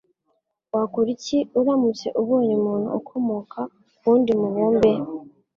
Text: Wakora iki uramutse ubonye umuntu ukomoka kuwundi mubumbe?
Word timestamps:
Wakora 0.73 1.09
iki 1.15 1.37
uramutse 1.59 2.07
ubonye 2.21 2.51
umuntu 2.59 2.87
ukomoka 2.99 3.59
kuwundi 3.97 4.31
mubumbe? 4.39 4.91